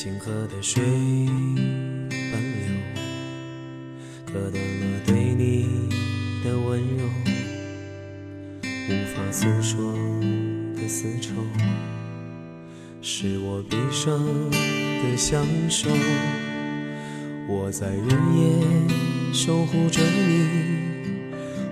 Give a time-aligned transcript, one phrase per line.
[0.00, 2.70] 星河的水奔流，
[4.26, 5.66] 割断了对你
[6.44, 7.04] 的温柔，
[8.62, 9.92] 无法诉说
[10.76, 11.32] 的丝绸。
[13.02, 15.90] 是我毕生的相守，
[17.48, 20.46] 我在日夜守护着你，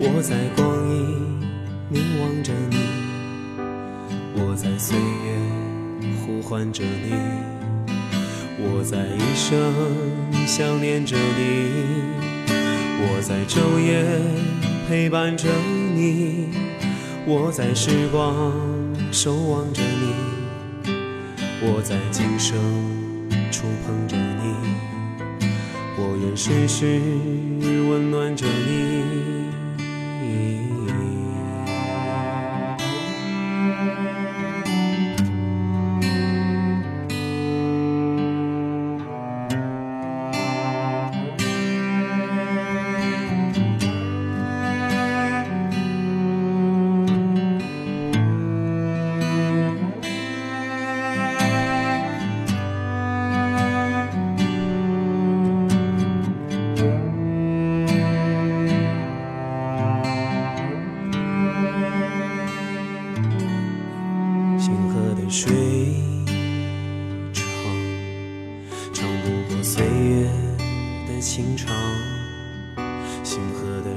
[0.00, 1.40] 我在光阴
[1.88, 2.78] 凝望着你，
[4.42, 7.12] 我在岁月呼唤着你，
[8.60, 9.72] 我在一生
[10.46, 11.70] 想念着你，
[13.00, 14.04] 我在昼夜
[14.88, 15.48] 陪伴着
[15.94, 16.48] 你，
[17.24, 18.52] 我在时光
[19.12, 20.92] 守望着你。
[21.60, 22.58] 我在今生
[23.52, 24.54] 触碰着你，
[25.96, 27.00] 我愿时时
[27.88, 29.37] 温暖着你。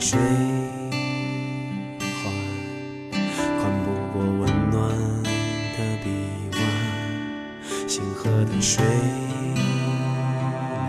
[0.00, 0.18] 水
[2.00, 2.32] 缓，
[3.60, 4.40] 缓不过温
[4.70, 4.80] 暖
[5.76, 6.06] 的臂
[6.52, 6.58] 弯。
[7.86, 8.82] 星河的水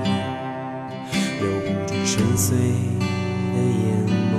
[0.06, 2.52] 流，留不住深邃
[3.52, 3.84] 的眼
[4.32, 4.34] 眸。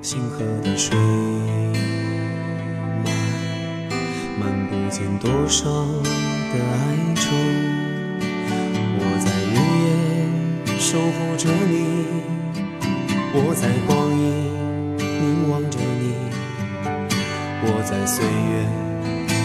[0.00, 0.96] 星河的水
[3.04, 3.06] 漫，
[4.38, 7.22] 漫不见多少的哀愁。
[8.96, 11.74] 我在日夜守护着你。
[13.32, 14.50] 我在光阴
[14.98, 16.14] 凝望着你，
[17.62, 18.66] 我在岁月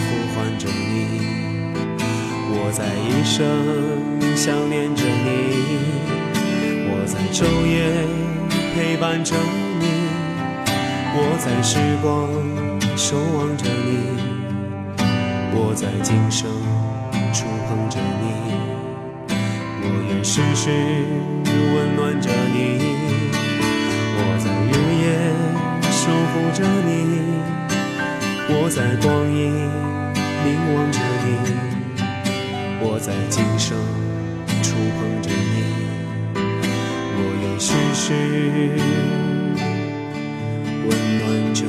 [0.02, 0.74] 呼唤着你，
[2.50, 3.46] 我在一生
[4.34, 5.30] 想念着你，
[6.90, 7.78] 我在昼夜
[8.74, 9.36] 陪伴着
[9.78, 9.86] 你，
[11.14, 12.28] 我在时光
[12.96, 14.18] 守望着你，
[15.54, 16.50] 我在今生
[17.32, 18.24] 触碰着你，
[19.80, 20.70] 我愿时时
[21.46, 23.45] 温暖着你。
[25.90, 26.90] 守护着你，
[28.48, 29.38] 我在光阴
[30.44, 31.26] 凝望着你，
[32.80, 33.76] 我在今生
[34.62, 35.54] 触碰着你，
[37.16, 38.04] 我愿世世
[40.86, 41.24] 温暖
[41.54, 41.60] 着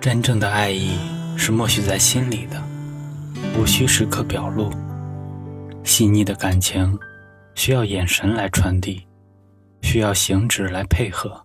[0.00, 0.96] 真正的爱意
[1.36, 2.62] 是默许在心里的，
[3.58, 4.70] 无需时刻表露。
[5.82, 6.96] 细腻的感情
[7.56, 9.04] 需要眼神来传递，
[9.82, 11.44] 需要行止来配合。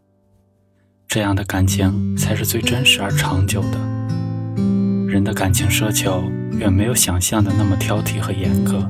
[1.08, 3.80] 这样的感情才是最真实而长久的。
[5.08, 8.88] 人的感情奢求远没有想象的那么挑剔和严格。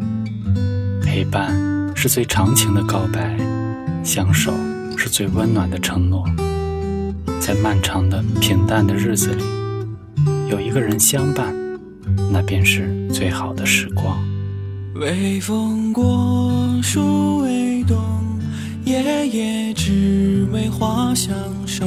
[1.01, 1.55] 陪伴
[1.95, 3.37] 是最长情的告白，
[4.03, 4.53] 相守
[4.97, 6.25] 是最温暖的承诺。
[7.45, 9.43] 在漫长的平淡的日子里，
[10.49, 11.53] 有一个人相伴，
[12.31, 14.17] 那便是最好的时光。
[14.95, 17.97] 微风过，树微动，
[18.85, 21.35] 夜夜只为花相
[21.67, 21.85] 守。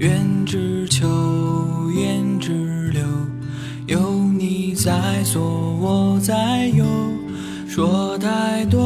[0.00, 1.08] 愿只求，
[1.96, 3.00] 愿只留，
[3.86, 5.40] 有你在左，
[5.80, 6.84] 我在右。
[7.66, 8.77] 说太多。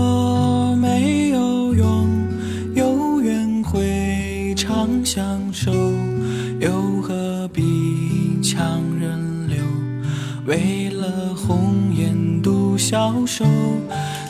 [12.83, 13.45] 消瘦，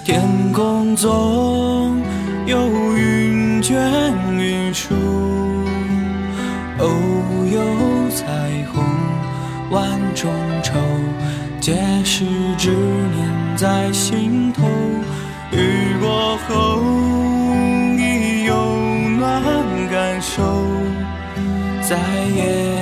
[0.04, 0.20] 天
[0.52, 2.02] 空中
[2.44, 3.74] 有云卷
[4.36, 4.94] 云舒，
[6.78, 6.86] 偶
[7.50, 7.62] 有
[8.10, 8.26] 彩
[8.70, 8.84] 虹
[9.70, 10.30] 万种
[10.62, 10.74] 愁，
[11.60, 12.26] 皆是
[12.58, 14.68] 执念在心头。
[15.52, 16.78] 雨过后，
[17.96, 18.54] 你有
[19.18, 19.42] 暖
[19.90, 20.42] 感受，
[21.80, 21.96] 在
[22.36, 22.81] 夜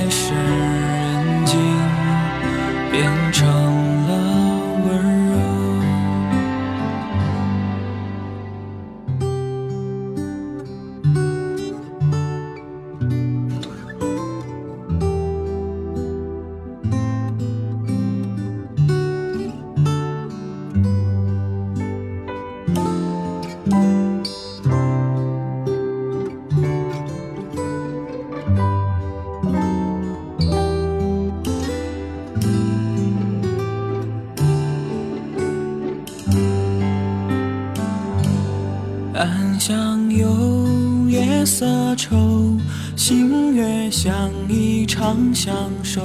[45.11, 45.53] 长相
[45.83, 46.01] 守。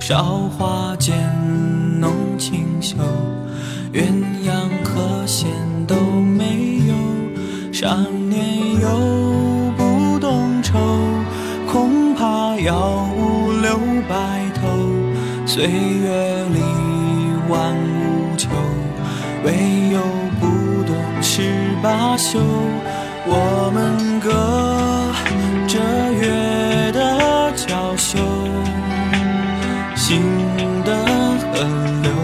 [0.00, 1.14] 韶华渐
[2.00, 2.96] 浓清秀，
[3.92, 4.02] 鸳
[4.44, 4.50] 鸯
[4.82, 5.48] 和弦
[5.86, 7.72] 都没有。
[7.72, 7.96] 少
[8.28, 8.88] 年又
[9.76, 10.76] 不懂愁，
[11.70, 13.78] 恐怕要五六
[14.08, 14.66] 白头。
[15.46, 16.60] 岁月里
[17.48, 18.48] 万物求，
[19.44, 19.52] 唯
[19.92, 20.00] 有
[20.40, 21.42] 不懂十
[21.80, 22.40] 八宿。
[23.28, 24.65] 我们各
[30.06, 30.22] 醒
[30.84, 30.94] 的
[31.52, 32.15] 很冷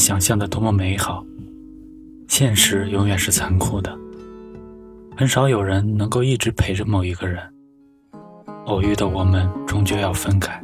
[0.00, 1.22] 想象的多么美好，
[2.26, 3.94] 现实永远是残酷的。
[5.14, 7.38] 很少有人能够一直陪着某一个人，
[8.64, 10.58] 偶遇的我们终究要分开。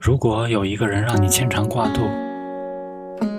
[0.00, 2.02] 如果有一个人让你牵肠挂肚，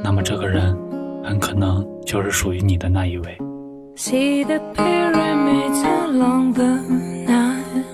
[0.03, 0.77] 那么这个人
[1.23, 3.37] 很可能就是属于你的那一位。
[3.95, 6.81] See the pyramids along the
[7.25, 7.85] Nile.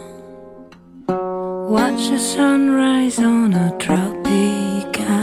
[1.70, 5.23] Watch the sunrise on a tropic isle.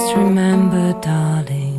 [0.00, 1.69] Just remember, darling,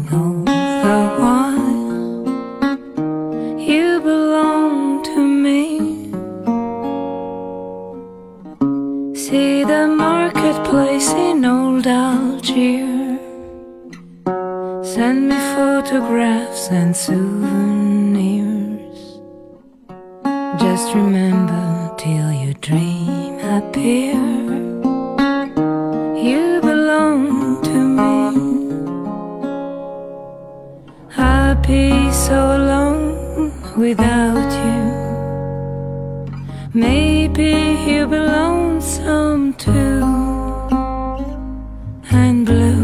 [31.72, 33.06] be so alone
[33.78, 34.82] without you.
[36.74, 37.54] Maybe
[37.88, 40.02] you belong some too.
[42.24, 42.84] And blue.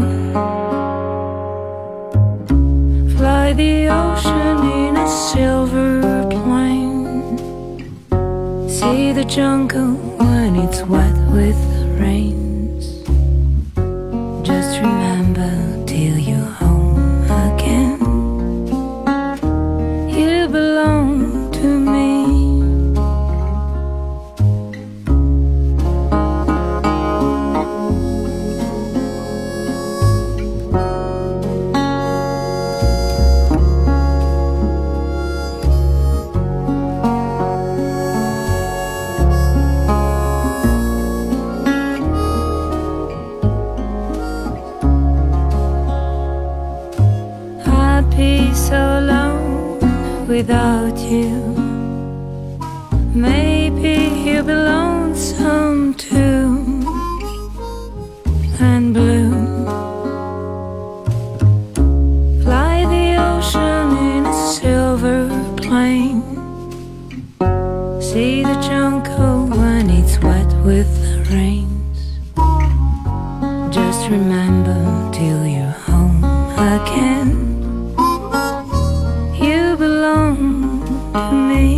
[3.16, 7.36] Fly the ocean in a silver plane.
[8.76, 9.92] See the jungle
[10.22, 11.67] when it's wet with
[50.28, 51.40] without you.
[53.14, 56.67] Maybe you'll be lonesome too
[81.18, 81.74] me.“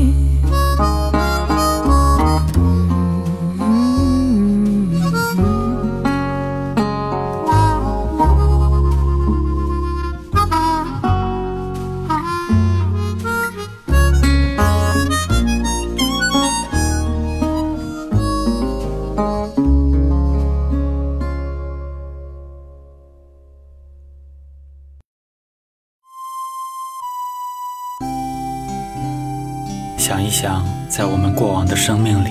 [30.01, 32.31] 想一想，在我们过往的生命里，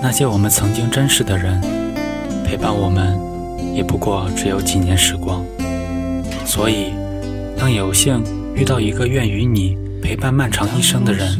[0.00, 1.60] 那些我们曾经珍视的人，
[2.44, 3.18] 陪伴我们，
[3.74, 5.44] 也不过只有几年时光。
[6.46, 6.92] 所以，
[7.58, 8.22] 当有幸
[8.54, 11.36] 遇到一个愿与你陪伴漫长一生的人，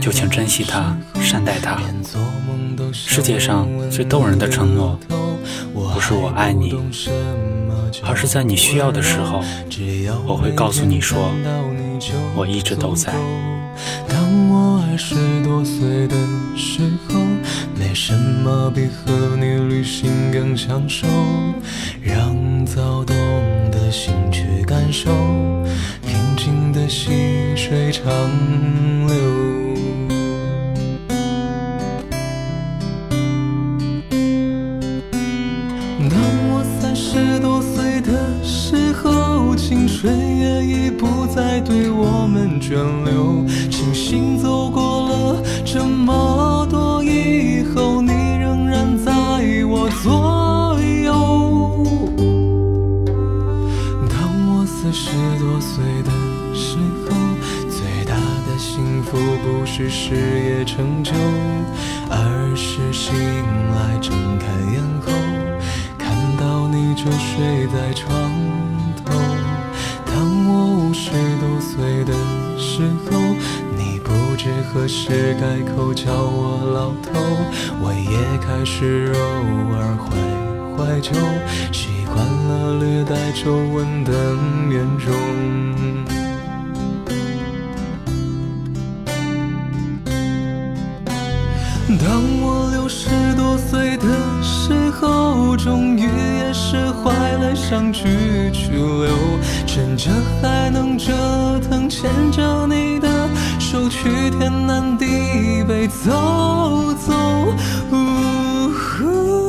[0.00, 1.80] 就请珍惜他，善待他。
[2.92, 4.96] 世界上最动人的承诺，
[5.74, 6.72] 不是我爱你，
[8.04, 9.42] 而是在你需要的时候，
[10.26, 11.30] 我会告诉你说，
[12.34, 13.12] 我一直都在。
[14.08, 15.14] 当我二十
[15.44, 16.16] 多岁的
[16.56, 17.20] 时候，
[17.78, 21.06] 没什么比和你旅行更享受，
[22.02, 23.16] 让躁动
[23.70, 25.10] 的心去感受
[26.06, 28.04] 平静的细水长
[29.06, 29.45] 流。
[42.36, 42.74] 们眷
[43.04, 43.46] 留。
[43.70, 49.10] 庆幸走过了这么多以后，你仍然在
[49.64, 51.14] 我左右。
[54.10, 54.18] 当
[54.50, 56.10] 我四十多岁的
[56.54, 57.08] 时候，
[57.70, 61.12] 最大的幸福不是事业成就，
[62.10, 63.14] 而是醒
[63.72, 65.10] 来睁开眼后。
[65.98, 66.04] 看
[66.36, 68.06] 到你就睡在床
[69.04, 69.14] 头。
[70.04, 70.14] 当
[70.48, 72.12] 我五十多岁的
[72.76, 73.18] 时候，
[73.74, 77.18] 你不知何时改口叫我老头，
[77.80, 79.18] 我也开始偶
[79.72, 80.04] 尔怀
[80.76, 81.10] 怀旧，
[81.72, 84.12] 习惯了略带皱纹的
[84.68, 85.16] 面容。
[91.98, 94.06] 当我六十多岁的
[94.42, 99.08] 时候，终于也释怀了想去去留，
[99.76, 101.12] 趁着还能折
[101.68, 103.28] 腾，牵着你的
[103.60, 105.04] 手去天南地
[105.68, 107.12] 北走走。
[107.92, 109.45] 呜呼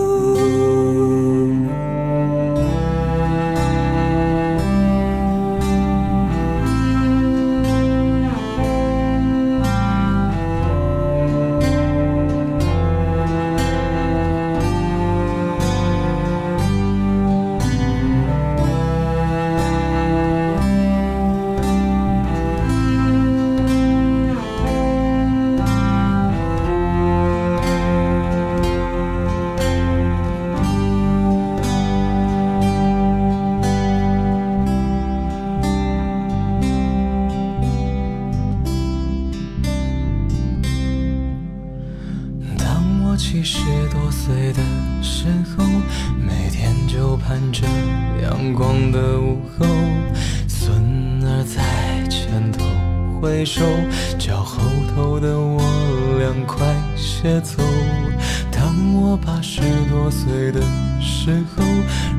[53.18, 53.62] 头挥手，
[54.20, 54.62] 叫后
[54.94, 55.60] 头的我
[56.20, 57.64] 俩快些走。
[58.52, 60.62] 当我八十多岁的
[61.02, 61.64] 时候，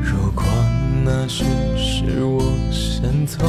[0.01, 0.43] 如果
[1.05, 1.45] 那时
[1.77, 2.41] 是我
[2.71, 3.45] 先走，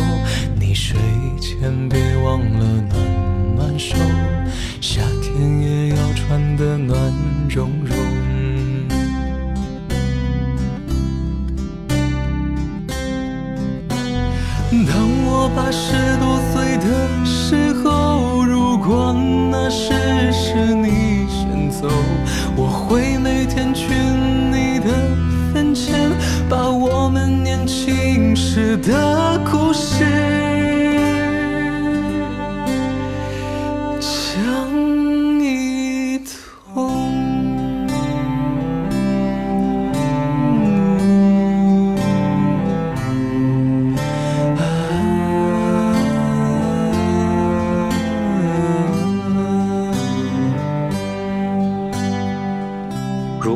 [0.59, 0.97] 你睡
[1.41, 3.97] 前别忘了暖暖手，
[4.81, 6.97] 夏天也要穿得暖
[7.49, 7.97] 融融。
[14.87, 17.20] 当我八十多岁的